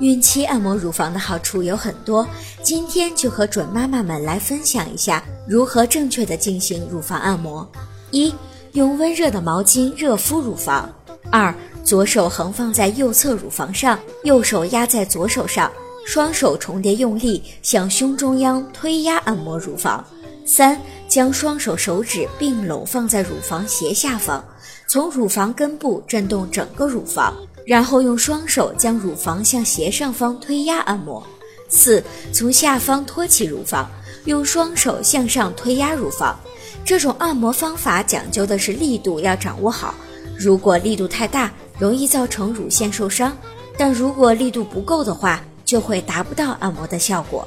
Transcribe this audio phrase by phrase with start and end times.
[0.00, 2.26] 孕期按摩乳房的好处有很多，
[2.62, 7.70] 今天就和准妈妈们来分享一下如何正确的进行乳房按摩。
[8.10, 8.34] 一、
[8.72, 10.90] 用温热的毛巾热敷乳房。
[11.30, 15.70] 二、左手横放在右侧乳房上，右手压在左手上，
[16.06, 20.02] 双手重叠用力向胸中央推压按摩乳房。
[20.46, 24.42] 三、将双手手指并拢放在乳房斜下方，
[24.88, 31.24] 从乳房根部震动整个乳房，然后用双手将乳房向斜上方推压按摩。
[31.68, 33.88] 四、从下方托起乳房，
[34.24, 36.38] 用双手向上推压乳房。
[36.84, 39.94] 这种按摩方法讲究的是力度要掌握好，
[40.36, 43.30] 如果力度太大，容易造成乳腺受伤；
[43.76, 47.46] 但如果力度不够的话，就会达不到按摩的效果。